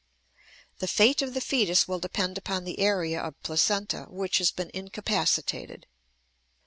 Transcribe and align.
The 0.79 0.87
fate 0.87 1.21
of 1.21 1.35
the 1.35 1.41
fetus 1.41 1.87
will 1.87 1.99
depend 1.99 2.35
upon 2.35 2.63
the 2.63 2.79
area 2.79 3.21
of 3.21 3.39
placenta, 3.43 4.07
which 4.09 4.39
has 4.39 4.49
been 4.49 4.71
incapacitated. 4.73 5.85